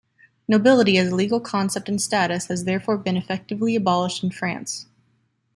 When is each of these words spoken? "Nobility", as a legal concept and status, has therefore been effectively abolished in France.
"Nobility", 0.47 0.97
as 0.97 1.11
a 1.11 1.15
legal 1.15 1.39
concept 1.39 1.87
and 1.87 2.01
status, 2.01 2.47
has 2.47 2.63
therefore 2.63 2.97
been 2.97 3.15
effectively 3.15 3.75
abolished 3.75 4.23
in 4.23 4.31
France. 4.31 4.87